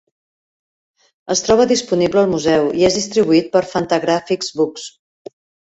Es 1.35 1.43
troba 1.47 1.67
disponible 1.73 2.23
al 2.23 2.33
museu 2.33 2.67
i 2.81 2.89
és 2.89 2.99
distribuït 3.01 3.53
per 3.55 3.65
Fantagraphics 3.77 4.53
Books. 4.59 4.91